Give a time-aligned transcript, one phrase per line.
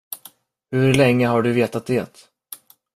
[0.71, 2.17] Hur länge har du vetat det?